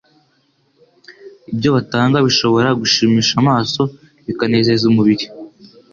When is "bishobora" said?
2.27-2.69